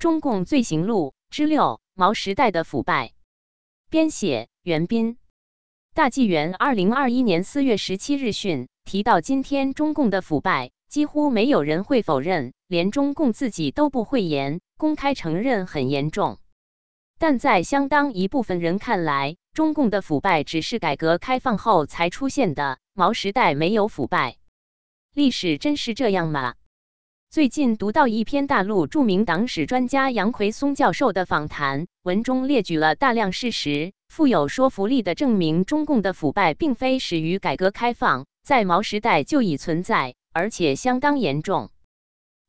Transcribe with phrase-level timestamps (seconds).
[0.00, 3.12] 中共罪行录之六：毛时代的腐败。
[3.90, 5.18] 编写：袁斌。
[5.92, 16.38] 大纪元二零二一年四月十七日讯提到，今天中共的腐败，几乎没有人会否认，连中共自己都不讳言，公开承认很严重。
[17.18, 24.38] 但在相当一部分人看来，中共的腐败只是改革开放后才出现的，毛时代没有腐败。
[25.12, 26.54] 历史真是这样吗？
[27.32, 41.70] 最近读到一篇大陆著名党史专家杨奎松教授的访谈，文中列举了大量事实，富有说服力的证明中共的腐败并非始于改革开放，在毛时代就已存在，而且相当严重。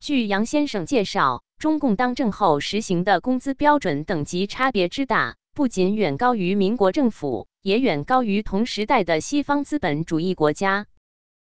[0.00, 10.86] 据杨先生介绍，中共当政后实行的工资标准等级差别之大，不仅远高于民国政府，也远高于同时代的西方资本主义国家。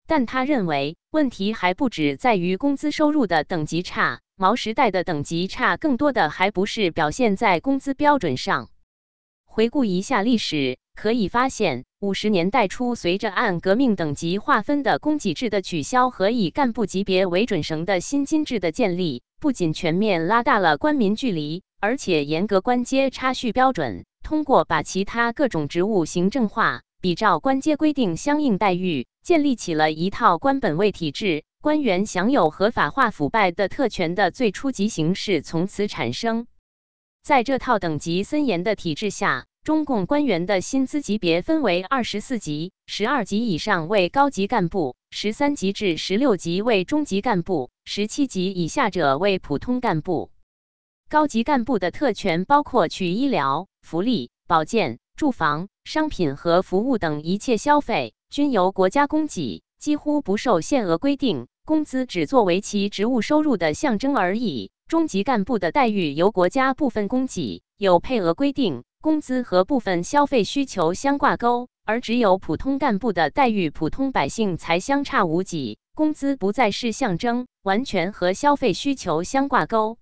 [0.09, 4.21] 但他认为，问题还不止在于工资收入的等级差。
[4.37, 8.69] 毛时代的等级差，更多的还不是表现在工资标准上。
[9.47, 26.83] 回顾一下历史，可以发现，五十年代初，随着按革命等级划分的供给制的取消和以干部级别为准绳的新金制的建立，不仅全面拉大了官民距离，而且严格官阶差序标准，通过把其他各种职务行政化。
[27.07, 36.49] 比照官阶规定相应待遇，建立起了一套官本位体制，官员享有合法化腐败的特权的最初级形式从此产生。
[37.23, 50.33] 在这套等级森严的体制下，中共官员的薪资级别分为二十四级，十二级以上为高级干部，十三级至十六级为中级干部，十七级以下者为普通干部。
[51.09, 54.99] 高级干部的特权包括取医疗、福利、保健。
[55.17, 61.47] 住房、商品和服务等一切消费均由国家供给，几乎不受限额规定。
[61.65, 64.71] 工资只作为其职务收入的象征而已。
[64.87, 79.99] 中级干部的待遇由国家部分供给，有配额规定，工资和部分消费需求相挂钩；而只有普通干部的待遇，普通百姓才相差无几，工资不再是象征，完全和消费需求相挂钩。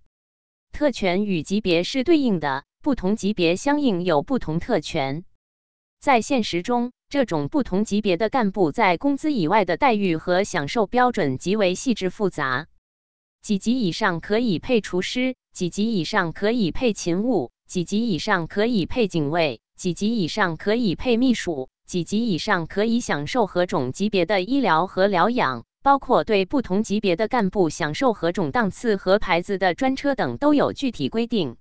[0.72, 2.65] 特权与级别是对应的。
[2.84, 5.25] 不同级别相应有不同特权，
[6.00, 12.67] 在现实中，这种不同级别的干部在工资以外的待遇和享受标准极为细致复杂。
[13.41, 31.56] 几级以上可以配厨师，几级以上可以配勤务，几级以上可以配警卫，几级以上可以配秘书，几级以上可以享受何种级别的医疗和疗养，包括对不同级别的干部享受何种档次和牌子的专车等都有具体规定。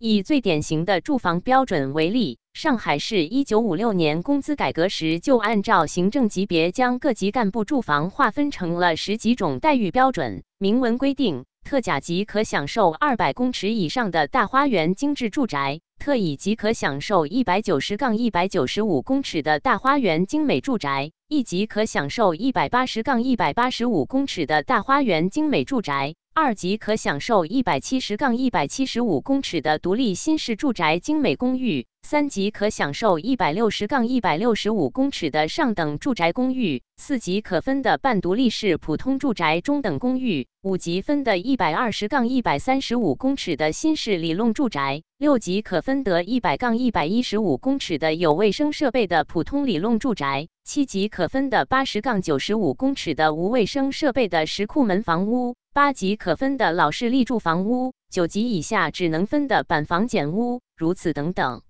[0.00, 11.44] 以最典型的住房标准为例，上海市一九五六年工资改革时就按照行政级别将各级干部住房划分成了十几种待遇标准，明文规定。
[11.64, 31.88] 特甲级可享受二百公尺以上的大花园精致住宅，特乙级可享受一百九十杠一百九十五公尺的大花园精美住宅，一级可享受一百八十杠一百八十五公尺的大花园精美住宅，二级可享受一百七十杠一百七十五公尺的独立新式住宅精美公寓。
[32.02, 61.62] 三级可享受一百六十杠一百六十五公尺的上等住宅公寓，四级可分的半独立式普通住宅中等公寓，五级分的一百二十杠一百三十五公尺的新式里弄住宅，六级可分得一百杠一百一十五公尺的有卫生设备的普通里弄住宅，七级可分的八十杠九十五公尺的无卫生设备的石库门房屋，八级可分的老式立柱房屋，九级以下只能分的板房简屋，如此等等。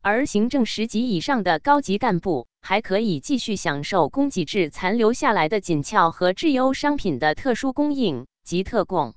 [0.00, 9.14] 而行政十级以上的高级干部还可以继续享受供给制残留下来的紧俏和质优商品的特殊供应及特供。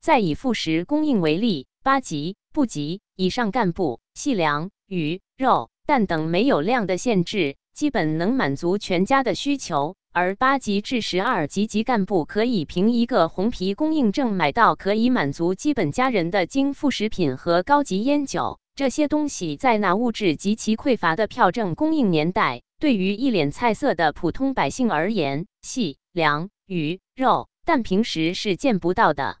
[0.00, 18.58] 再以副食供应为例，八级、部级以上干部，细粮、鱼、肉、蛋等没有量的限制，基本能满足全家的需求；而八级至十二级级干部可以凭一个红皮供应证买到可以满足基本家人的精副食品和高级烟酒。
[18.74, 29.36] 这些东西在那物质极其匮乏的票证供应年代，对于一脸菜色的普通百姓而言，细粮、鱼、肉、蛋平时是见不到的。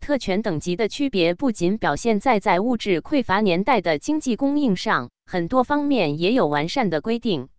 [0.00, 7.50] 特权等级的区别不仅表现在在物质匮乏年代的经济供应上，很多方面也有完善的规定。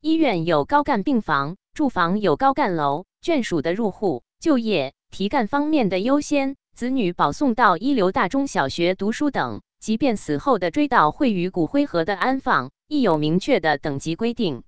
[0.00, 9.60] 医院有高干病房，住房有高干楼，眷属的入户、就业、提干方面的优先，子女保送到一流大中小学读书等。
[9.80, 14.62] 即便死后的追悼会与骨灰盒的安放，亦有明确的等级规定，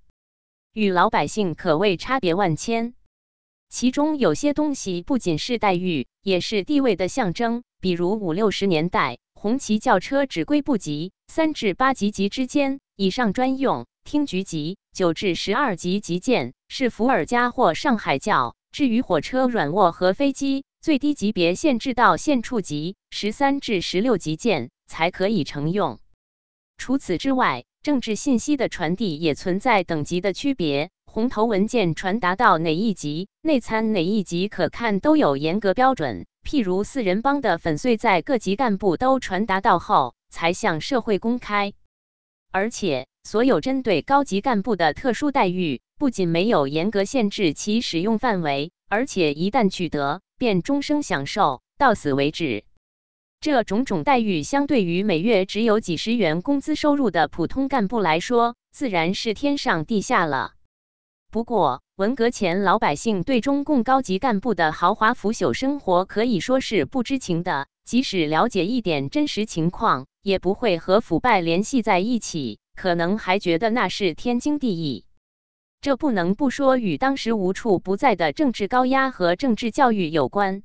[0.73, 2.93] 与老百姓可谓差别万千。
[3.69, 7.63] 其中有些东西不仅是待遇，也是地位的象征。
[7.79, 18.55] 比如五六十年代，红旗轿车指归部级三至八级级之间以上专用，厅局级九至十二级级件是伏尔加或上海教。
[18.71, 25.99] 至于火车软卧和飞机，最低级别限制到县处级十三至十六级件才可以乘用。
[26.79, 30.89] 除此之外，政治信息的传递也存在等级的区别。
[31.05, 36.25] 红头文件传达到哪一级，内参哪一级，可看都有严格标准。
[36.43, 41.73] 譬如四人帮的粉碎，在各级干部都传达到后，才向社会公开。
[42.51, 52.63] 而且，所有针对高级干部的特殊待遇，不仅没有严格限制其使用范围，而且一旦取得，便终生享受，到死为止。
[53.39, 60.53] 这种种待遇，相对于每月只有几十元工资收入的普通干部来说，自然是天上地下了。
[61.29, 75.03] 不过，文革前老百姓对中共高级干部的豪华腐朽生活可以说是不知情的，即使了解一点真实情况，也不会和腐败联系在一起，可能还觉得那是天经地义。
[75.81, 80.63] 这不能不说与当时无处不在的政治高压和政治教育有关。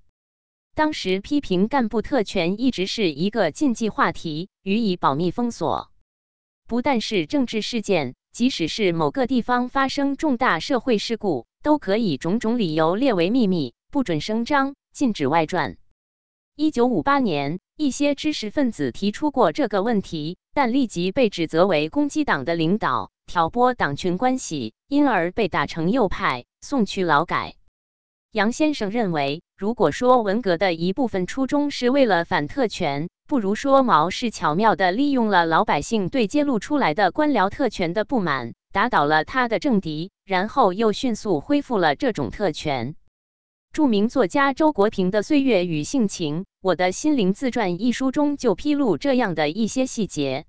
[0.75, 5.91] 当时批评干部特权一直是一个禁忌话题，予以保密封锁。
[6.69, 8.15] 不但是政治事件。
[8.32, 15.76] 即使是某个地方发生重大社会事故，都可以种种理由列为秘密，不准声张，禁止外传。
[16.56, 27.56] 一九五八年，一些知识分子提出过这个问题，但立即被指责为攻击党的领导，挑拨党群关系，因而被打成右派，送去劳改。
[28.32, 42.94] 杨先生认为，如果说文革的一部分初衷是为了反特权，不如说毛是巧妙地利用了老百姓对揭露出来的官僚特权的不满，打倒了他的政敌，然后又迅速恢复了这种特权。
[43.73, 50.44] 著名作家周国平的《岁月与性情：我的心灵自传》一书中就披露这样的一些细节：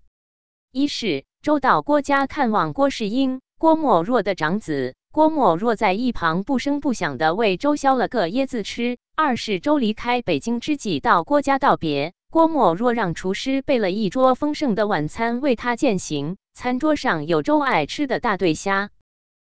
[0.74, 12.14] 一是周到郭家看望郭世英，郭沫若的长子，郭沫若在一旁不声不响地为周削了个椰子吃；二是周离开北京之际到郭家道别。
[12.34, 18.90] 郭沫若让厨师备了一桌丰盛的晚餐为他饯行，餐桌上有周爱吃的大对虾。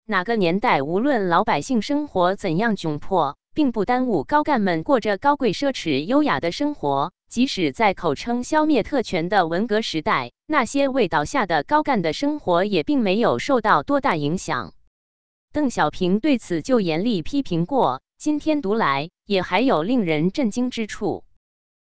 [0.06, 7.12] 哪个年代，无论老百姓生活怎样窘迫，并不耽误高干们过着高贵奢侈、优雅的生活。
[7.28, 14.72] 即使在口称消灭特权的文革时代，那些未倒下的高干的生活也并没有受到多大影响。
[15.52, 18.02] 邓小平对此就严厉批评过。
[18.18, 21.22] 今天读来，也还有令人震惊之处。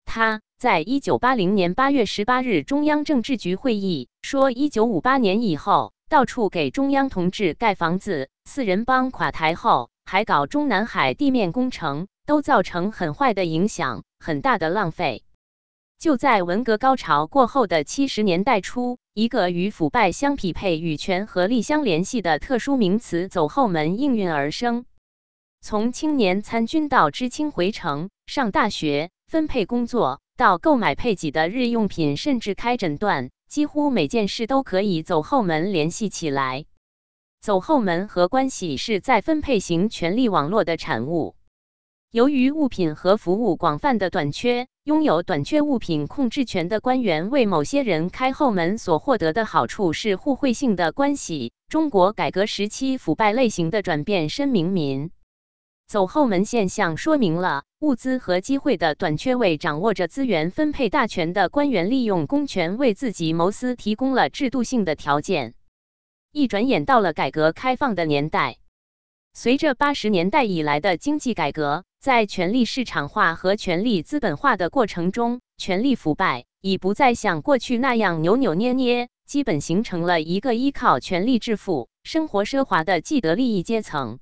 [0.09, 0.41] 他。
[0.57, 15.23] 在一九八零年八月十八日中央政治局会议说，一九五八年以后，到处给中央同志盖房子，四人帮垮台后，还搞中南海地面工程，都造成很坏的影响，很大的浪费。
[15.97, 24.83] 就在文革高潮过后的七十年代初，一个与腐败相匹配、与权和力相联系的特殊名词“走后门”应运而生。
[25.62, 30.19] 从青年参军到知青回城上大学、分配工作。
[30.35, 36.65] 到购买配给的日用品，甚至开诊断，几乎每件事都可以走后门联系起来。
[37.41, 41.35] 走后门和关系是在分配型权力网络的产物。
[42.11, 51.51] 由于物品和服务广泛的短缺，拥有短缺物品控制权的官员为某些人开后门所获得的好处是互惠性的关系。
[51.67, 55.12] 中国改革时期腐败类型的转变深明民。
[55.89, 65.55] 走后门现象说明了物资和机会的短缺，为掌握着资源分配大权的官员利用公权为自己谋私提供了制度性的条件。
[66.31, 68.58] 一转眼到了改革开放的年代，
[69.34, 84.19] 随着八十年代以来的经济改革，在权力市场化和权力资本化的过程中，权力腐败已不再像过去那样扭扭捏捏，基本形成了一个依靠权力致富、生活奢华的既得利益阶层。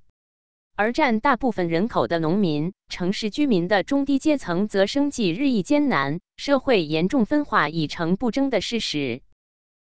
[0.77, 9.24] 而占大部分人口的农民、城市居民的中低阶层，则生计日益艰难，社会严重分化已成不争的事实。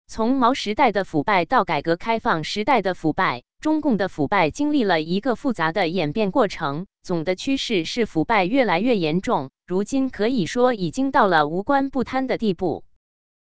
[0.07, 6.87] 从毛时代的腐败到改革开放时代的腐败，中共的腐败经历了一个复杂的演变过程。
[7.03, 12.83] 总的趋势是腐败越来越严重，如今可以说已经到了无官不贪的地步。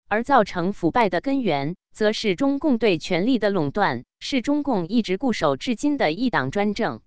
[0.08, 7.00] 而造成腐败的根源，则是中共对权力的垄断，是中共一直固守至今的一党专政。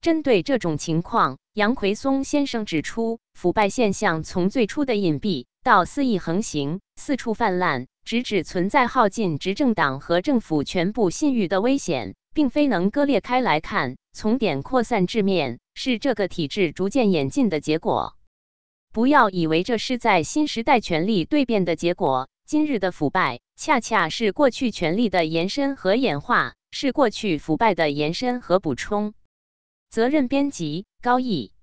[0.00, 18.16] 针对这种情况，杨奎松先生指出，腐败现象从最初的隐蔽到肆意横行、四处泛滥，直指存在耗尽执政党和政府全部信誉的危险，并非能割裂开来看，从点扩散至面，是这个体制逐渐演进的结果。
[18.92, 22.28] 不要以为这是在新时代权力蜕变的结果。
[22.46, 29.14] 今日的腐败，恰恰是过去权力的延伸和演化，是过去腐败的延伸和补充。
[29.96, 31.55] 责任编辑：高毅。